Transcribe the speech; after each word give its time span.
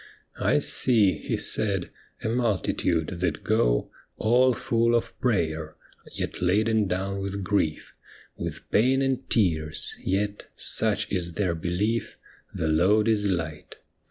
""I 0.53 0.57
see," 0.57 1.11
he 1.11 1.37
said," 1.37 1.91
a 2.23 2.27
muhitude, 2.29 3.19
that 3.19 3.43
go 3.43 3.91
All 4.17 4.51
full 4.51 4.95
of 4.95 5.13
prayer, 5.21 5.75
yet 6.15 6.41
laden 6.41 6.87
down 6.87 7.19
with 7.19 7.43
grief, 7.43 7.93
With 8.35 8.67
pain 8.71 9.03
and 9.03 9.29
tears, 9.29 9.93
yet, 10.03 10.47
such 10.55 11.11
is 11.11 11.33
their 11.33 11.53
belief. 11.53 12.17
The 12.51 12.67
load 12.67 13.07
is 13.07 13.27
light." 13.29 13.75